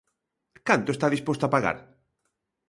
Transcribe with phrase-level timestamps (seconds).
[0.67, 1.77] Canto está disposto a pagar?